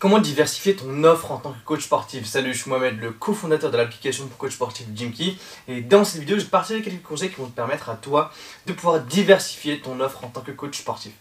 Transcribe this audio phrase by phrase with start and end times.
[0.00, 2.24] Comment diversifier ton offre en tant que coach sportif?
[2.24, 5.34] Salut, je suis Mohamed, le cofondateur de l'application pour coach sportif Jimkey.
[5.66, 8.30] Et dans cette vidéo, je vais partager quelques conseils qui vont te permettre à toi
[8.66, 11.14] de pouvoir diversifier ton offre en tant que coach sportif.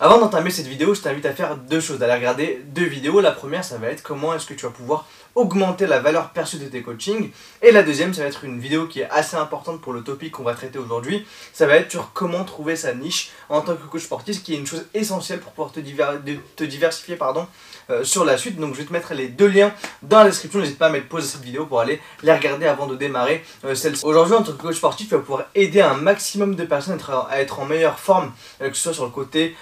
[0.00, 3.20] Avant d'entamer cette vidéo, je t'invite à faire deux choses, d'aller regarder deux vidéos.
[3.20, 5.06] La première, ça va être comment est-ce que tu vas pouvoir
[5.38, 7.30] augmenter la valeur perçue de tes coachings.
[7.62, 10.32] Et la deuxième, ça va être une vidéo qui est assez importante pour le topic
[10.32, 11.24] qu'on va traiter aujourd'hui.
[11.52, 14.54] Ça va être sur comment trouver sa niche en tant que coach sportif, ce qui
[14.54, 17.46] est une chose essentielle pour pouvoir te, diversifier pardon,
[17.90, 18.58] euh, sur la suite.
[18.58, 19.72] Donc je vais te mettre les deux liens
[20.02, 20.58] dans la description.
[20.58, 23.44] N'hésite pas à mettre pause à cette vidéo pour aller les regarder avant de démarrer
[23.64, 24.04] euh, celle-ci.
[24.04, 26.98] Aujourd'hui, en tant que coach sportif, tu vas pouvoir aider un maximum de personnes
[27.30, 29.54] à être en meilleure forme, euh, que ce soit sur le côté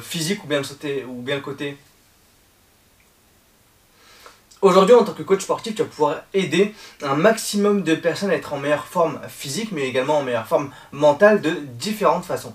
[0.00, 0.60] physique ou bien,
[1.08, 1.76] ou bien le côté
[4.62, 8.34] Aujourd'hui, en tant que coach sportif, tu vas pouvoir aider un maximum de personnes à
[8.34, 12.54] être en meilleure forme physique, mais également en meilleure forme mentale de différentes façons.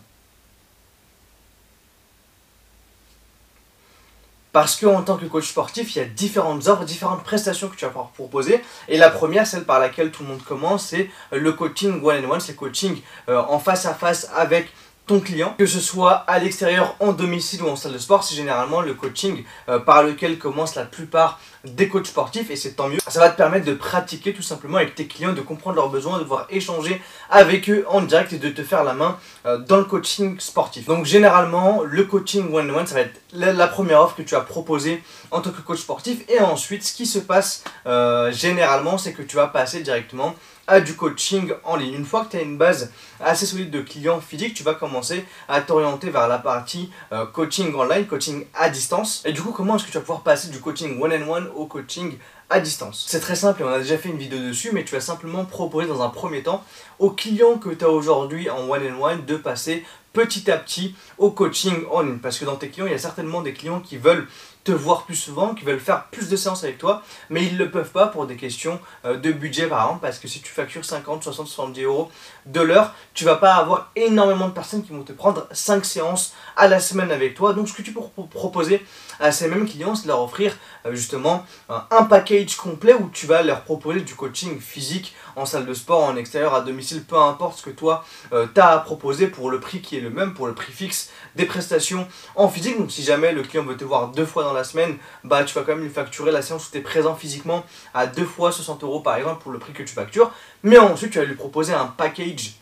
[4.51, 7.83] Parce qu'en tant que coach sportif, il y a différentes offres, différentes prestations que tu
[7.83, 8.63] vas pouvoir proposer.
[8.87, 12.53] Et la première, celle par laquelle tout le monde commence, c'est le coaching one-on-one, c'est
[12.53, 14.69] le coaching euh, en face à face avec
[15.07, 18.35] ton client, que ce soit à l'extérieur, en domicile ou en salle de sport, c'est
[18.35, 22.87] généralement le coaching euh, par lequel commencent la plupart des coachs sportifs et c'est tant
[22.87, 22.97] mieux.
[23.07, 26.17] Ça va te permettre de pratiquer tout simplement avec tes clients, de comprendre leurs besoins,
[26.17, 29.77] de pouvoir échanger avec eux en direct et de te faire la main euh, dans
[29.77, 30.85] le coaching sportif.
[30.85, 35.03] Donc généralement, le coaching one-on-one, ça va être la, première offre que tu as proposée
[35.31, 39.21] en tant que coach sportif et ensuite, ce qui se passe euh, généralement, c'est que
[39.21, 40.35] tu vas passer directement
[40.67, 41.93] à du coaching en ligne.
[41.93, 45.25] Une fois que tu as une base assez solide de clients physiques, tu vas commencer
[45.47, 49.21] à t'orienter vers la partie euh, coaching online, coaching à distance.
[49.25, 52.17] Et du coup, comment est-ce que tu vas pouvoir passer du coaching one-on-one au coaching
[52.49, 53.05] à distance?
[53.07, 55.45] C'est très simple et on a déjà fait une vidéo dessus, mais tu vas simplement
[55.45, 56.63] proposer dans un premier temps
[56.99, 61.83] aux clients que tu as aujourd'hui en one-on-one de passer petit à petit au coaching
[61.91, 62.17] en ligne.
[62.17, 64.27] Parce que dans tes clients, il y a certainement des clients qui veulent
[64.65, 67.59] te voir plus souvent, qui veulent faire plus de séances avec toi, mais ils ne
[67.59, 70.51] le peuvent pas pour des questions euh, de budget par exemple, parce que si tu
[70.51, 72.11] factures 50, 60, 70 euros
[72.47, 76.33] de l'heure, tu vas pas avoir énormément de personnes qui vont te prendre 5 séances
[76.57, 77.53] à la semaine avec toi.
[77.53, 78.83] Donc ce que tu peux proposer
[79.19, 83.27] à ces mêmes clients, c'est de leur offrir euh, justement un package complet où tu
[83.27, 87.17] vas leur proposer du coaching physique en salle de sport, en extérieur, à domicile, peu
[87.17, 90.09] importe ce que toi euh, tu as à proposer pour le prix qui est le
[90.09, 92.77] même, pour le prix fixe des prestations en physique.
[92.77, 95.53] Donc si jamais le client veut te voir deux fois dans la semaine, bah tu
[95.53, 98.51] vas quand même lui facturer la séance où tu es présent physiquement à deux fois
[98.51, 100.31] 60 euros par exemple pour le prix que tu factures.
[100.63, 102.55] Mais ensuite tu vas lui proposer un package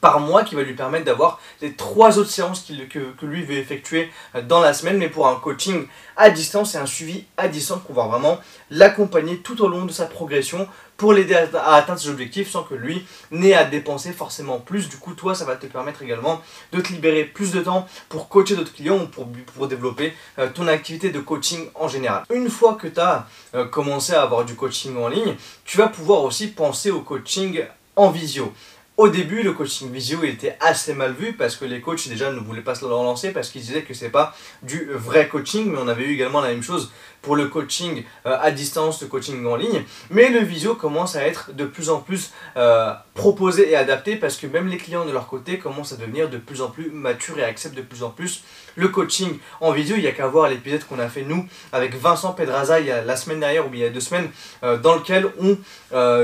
[0.00, 4.10] par mois qui va lui permettre d'avoir les trois autres séances que, lui veut effectuer
[4.34, 7.78] euh, dans la semaine, mais pour un coaching à distance et un suivi à distance
[7.78, 8.38] pour pouvoir vraiment
[8.70, 12.74] l'accompagner tout au long de sa progression pour l'aider à, atteindre ses objectifs sans que
[12.74, 14.88] lui n'ait à dépenser forcément plus.
[14.90, 18.28] Du coup, toi, ça va te permettre également de te libérer plus de temps pour
[18.28, 22.24] coacher d'autres clients ou pour, pour développer euh, ton activité de coaching en général.
[22.30, 25.88] Une fois que tu as euh, commencé à avoir du coaching en ligne, tu vas
[25.88, 27.62] pouvoir aussi penser au coaching
[27.96, 28.52] en visio.
[29.00, 32.38] Au début, le coaching visio était assez mal vu parce que les coachs déjà ne
[32.38, 35.78] voulaient pas se le relancer parce qu'ils disaient que c'est pas du vrai coaching, mais
[35.80, 39.46] on avait eu également la même chose pour le coaching euh, à distance, le coaching
[39.46, 39.84] en ligne.
[40.10, 44.38] Mais le visio commence à être de plus en plus euh, proposé et adapté parce
[44.38, 47.38] que même les clients de leur côté commencent à devenir de plus en plus matures
[47.38, 48.42] et acceptent de plus en plus
[48.76, 49.96] le coaching en visio.
[49.96, 52.90] Il n'y a qu'à voir l'épisode qu'on a fait nous avec Vincent Pedraza il y
[52.90, 54.30] a la semaine dernière ou il y a deux semaines
[54.62, 55.58] euh, dans lequel on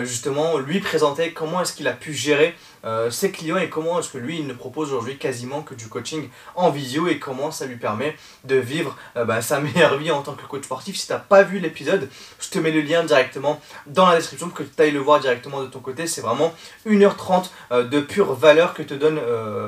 [0.04, 2.54] justement lui présentait comment est-ce qu'il a pu gérer
[2.86, 5.88] euh, ses clients et comment est-ce que lui il ne propose aujourd'hui quasiment que du
[5.88, 10.10] coaching en visio et comment ça lui permet de vivre euh, bah, sa meilleure vie
[10.10, 10.96] en tant que coach sportif.
[10.96, 12.08] Si tu n'as pas vu l'épisode,
[12.38, 15.20] je te mets le lien directement dans la description pour que tu ailles le voir
[15.20, 16.06] directement de ton côté.
[16.06, 16.54] C'est vraiment
[16.86, 19.20] 1h30 euh, de pure valeur que te donne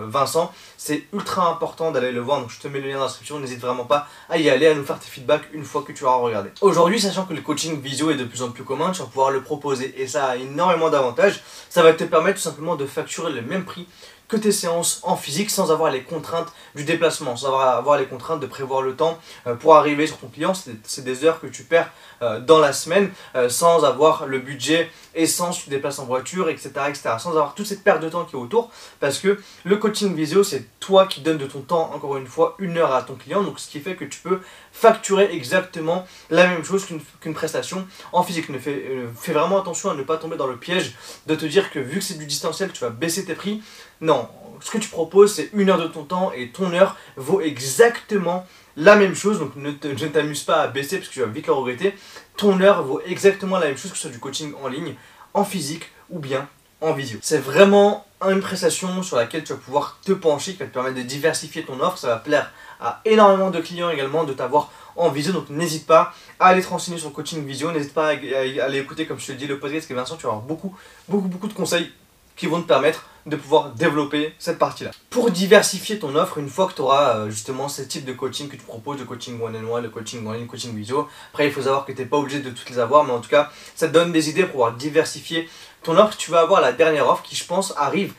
[0.06, 0.52] Vincent.
[0.76, 3.40] C'est ultra important d'aller le voir, donc je te mets le lien dans la description.
[3.40, 6.04] N'hésite vraiment pas à y aller, à nous faire tes feedbacks une fois que tu
[6.04, 6.50] auras regardé.
[6.60, 9.30] Aujourd'hui, sachant que le coaching visio est de plus en plus commun, tu vas pouvoir
[9.30, 11.42] le proposer et ça a énormément d'avantages.
[11.68, 13.86] Ça va te permettre tout simplement de faire le même prix
[14.28, 18.40] que tes séances en physique sans avoir les contraintes du déplacement, sans avoir, les contraintes
[18.40, 20.52] de prévoir le temps euh, pour arriver sur ton client.
[20.84, 21.90] C'est des heures que tu perds
[22.20, 26.48] euh, dans la semaine euh, sans avoir le budget essence, tu te déplaces en voiture,
[26.48, 27.10] etc., etc.
[27.18, 28.70] Sans avoir toute cette perte de temps qui est autour.
[29.00, 32.54] Parce que le coaching visio, c'est toi qui donnes de ton temps, encore une fois,
[32.58, 33.42] une heure à ton client.
[33.42, 34.40] Donc ce qui fait que tu peux
[34.72, 36.86] facturer exactement la même chose
[37.20, 38.48] qu'une prestation en physique.
[38.50, 38.84] Ne fais,
[39.18, 40.94] fais vraiment attention à ne pas tomber dans le piège
[41.26, 43.62] de te dire que vu que c'est du distanciel, tu vas baisser tes prix.
[44.00, 44.17] Non,
[44.60, 48.46] ce que tu proposes, c'est une heure de ton temps et ton heure vaut exactement
[48.76, 49.38] la même chose.
[49.38, 51.94] Donc ne, t'amuse pas à baisser parce que tu vas vite le regretter.
[52.36, 54.94] Ton heure vaut exactement la même chose que ce du coaching en ligne,
[55.34, 56.48] en physique ou bien
[56.80, 57.18] en visio.
[57.22, 60.96] C'est vraiment une prestation sur laquelle tu vas pouvoir te pencher, qui va te permettre
[60.96, 61.98] de diversifier ton offre.
[61.98, 65.32] Ça va plaire à énormément de clients également de t'avoir en visio.
[65.32, 67.70] Donc n'hésite pas à aller te renseigner sur coaching visio.
[67.72, 70.24] N'hésite pas à aller écouter, comme je te le dis, le podcast que Vincent, tu
[70.24, 70.76] vas avoir beaucoup,
[71.08, 71.92] beaucoup, beaucoup de conseils
[72.38, 74.90] qui vont te permettre de pouvoir développer cette partie-là.
[75.10, 78.48] Pour diversifier ton offre, une fois que tu auras euh, justement ce type de coaching
[78.48, 81.60] que tu proposes, de coaching one-on-one, de coaching en ligne, coaching visio, après il faut
[81.60, 83.88] savoir que tu n'es pas obligé de toutes les avoir, mais en tout cas, ça
[83.88, 85.48] te donne des idées pour pouvoir diversifier
[85.82, 86.16] ton offre.
[86.16, 88.14] Tu vas avoir la dernière offre qui, je pense, arrive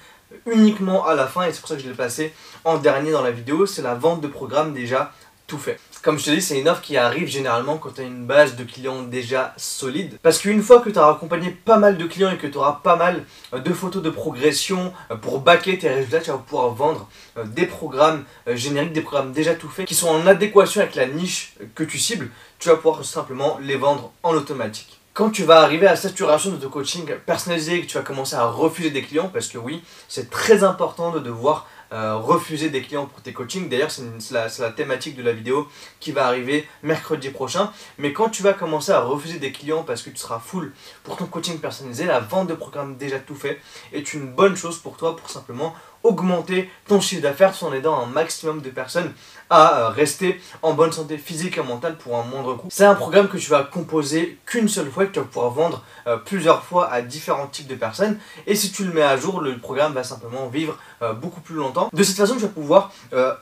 [0.45, 2.33] uniquement à la fin, et c'est pour ça que je l'ai placé
[2.63, 5.11] en dernier dans la vidéo, c'est la vente de programmes déjà
[5.49, 5.79] tout fait.
[6.01, 8.55] Comme je te dis, c'est une offre qui arrive généralement quand tu as une base
[8.55, 10.17] de clients déjà solide.
[10.21, 12.79] Parce qu'une fois que tu as accompagné pas mal de clients et que tu auras
[12.81, 16.69] pas mal euh, de photos de progression euh, pour baquer tes résultats, tu vas pouvoir
[16.69, 20.95] vendre euh, des programmes génériques, des programmes déjà tout faits qui sont en adéquation avec
[20.95, 22.29] la niche que tu cibles.
[22.59, 26.49] Tu vas pouvoir simplement les vendre en automatique quand tu vas arriver à la saturation
[26.49, 29.57] de ton coaching personnalisé et que tu vas commencer à refuser des clients, parce que
[29.57, 33.67] oui, c'est très important de devoir euh, refuser des clients pour tes coachings.
[33.67, 35.67] D'ailleurs, c'est la, thématique de la vidéo
[35.99, 37.69] qui va arriver mercredi prochain.
[37.97, 40.71] Mais quand tu vas commencer à refuser des clients parce que tu seras full
[41.03, 43.59] pour ton coaching personnalisé, la vente de programme déjà tout fait
[43.91, 48.01] est une bonne chose pour toi pour simplement augmenter ton chiffre d'affaires tout en aidant
[48.01, 49.13] un maximum de personnes
[49.49, 52.67] à euh, rester en bonne santé physique et mentale pour un moindre coût.
[52.69, 55.83] C'est un programme que tu vas composer qu'une seule fois que tu vas pouvoir vendre
[56.07, 58.19] euh, plusieurs fois à différents types de personnes.
[58.45, 61.55] Et si tu le mets à jour, le programme va simplement vivre euh, beaucoup plus
[61.55, 61.89] longtemps.
[61.91, 62.91] De cette façon, tu vas pouvoir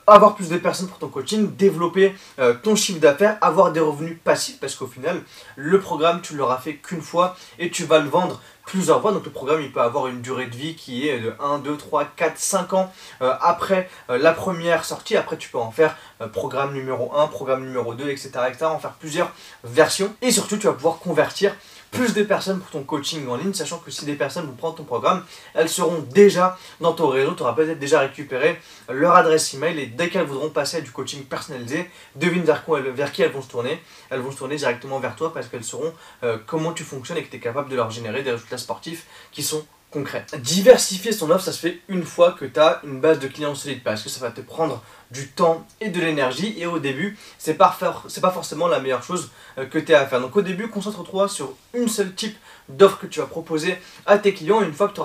[0.06, 2.14] avoir plus de personnes pour ton coaching, développer
[2.62, 5.22] ton chiffre d'affaires, avoir des revenus passifs parce qu'au final,
[5.56, 9.12] le programme, tu l'auras fait qu'une fois et tu vas le vendre plusieurs fois.
[9.12, 11.76] Donc le programme, il peut avoir une durée de vie qui est de 1, 2,
[11.76, 12.92] 3, 4, 5 ans
[13.22, 15.16] euh, après euh, la première sortie.
[15.16, 18.66] Après, tu peux en faire euh, programme numéro 1, programme numéro 2, etc., etc.
[18.66, 19.32] En faire plusieurs
[19.64, 20.14] versions.
[20.20, 21.54] Et surtout, tu vas pouvoir convertir
[21.90, 24.76] plus de personnes pour ton coaching en ligne, sachant que si des personnes vont prendre
[24.76, 25.24] ton programme,
[25.54, 29.86] elles seront déjà dans ton réseau, tu auras peut-être déjà récupéré leur adresse email et
[29.86, 33.42] dès qu'elles voudront passer à du coaching personnalisé, devine vers, quoi, vers qui elles vont
[33.42, 33.82] se tourner.
[34.10, 35.92] Elles vont se tourner directement vers toi parce qu'elles sauront
[36.22, 39.06] euh, comment tu fonctionnes et que tu es capable de leur générer des résultats sportifs
[39.32, 40.26] qui sont concret.
[40.38, 43.54] Diversifier son offre, ça se fait une fois que tu as une base de clients
[43.54, 47.16] solide parce que ça va te prendre du temps et de l'énergie et au début,
[47.38, 50.20] c'est pas, pas forcément la meilleure chose euh, que tu as à faire.
[50.20, 52.36] Donc au début, concentre-toi sur une seule type
[52.68, 54.62] d'offre que tu vas proposer à tes clients.
[54.62, 55.00] Une fois que tu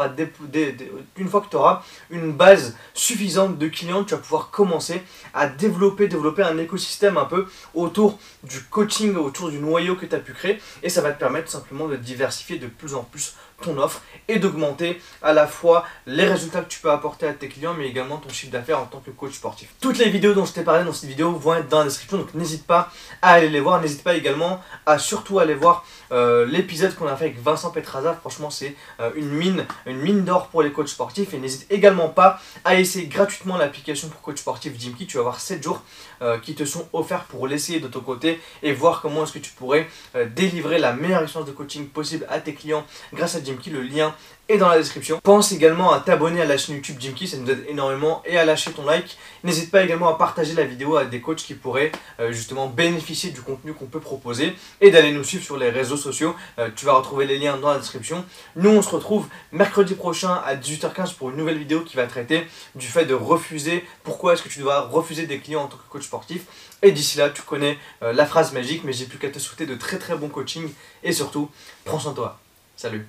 [1.55, 5.01] auras, une, base suffisante de clients, tu vas pouvoir commencer
[5.33, 10.15] à développer, développer un écosystème un peu autour du coaching, autour du noyau que tu
[10.15, 13.35] as pu créer et ça va te permettre simplement de diversifier de plus en plus
[13.61, 17.47] ton offre et d'augmenter à la fois les résultats que tu peux apporter à tes
[17.47, 19.69] clients mais également ton chiffre d'affaires en tant que coach sportif.
[19.79, 22.17] Toutes les vidéos dont je t'ai parlé dans cette vidéo vont être dans la description
[22.17, 26.45] donc n'hésite pas à aller les voir, n'hésite pas également à surtout aller voir euh,
[26.45, 30.47] l'épisode qu'on a fait avec Vincent Petraza, franchement c'est euh, une mine, une mine d'or
[30.47, 34.73] pour les coachs sportifs et n'hésite également pas à essayer gratuitement l'application pour coach sportif
[34.75, 35.83] Jimkey, tu vas avoir 7 jours
[36.23, 39.39] euh, qui te sont offerts pour l'essayer de ton côté et voir comment est-ce que
[39.39, 39.87] tu pourrais
[40.35, 44.15] délivrer la meilleure expérience de coaching possible à tes clients grâce à Jimkey, le lien
[44.49, 45.19] est dans la description.
[45.23, 48.45] Pense également à t'abonner à la chaîne YouTube Jimkey, ça nous aide énormément, et à
[48.45, 49.17] lâcher ton like.
[49.43, 53.31] N'hésite pas également à partager la vidéo à des coachs qui pourraient euh, justement bénéficier
[53.31, 56.35] du contenu qu'on peut proposer et d'aller nous suivre sur les réseaux sociaux.
[56.59, 58.25] Euh, tu vas retrouver les liens dans la description.
[58.55, 62.47] Nous, on se retrouve mercredi prochain à 18h15 pour une nouvelle vidéo qui va traiter
[62.75, 65.89] du fait de refuser, pourquoi est-ce que tu dois refuser des clients en tant que
[65.89, 66.45] coach sportif?
[66.81, 69.65] Et d'ici là, tu connais euh, la phrase magique, mais j'ai plus qu'à te souhaiter
[69.65, 70.69] de très très bons coaching
[71.03, 71.49] et surtout,
[71.85, 72.39] prends soin de toi.
[72.75, 73.07] Salut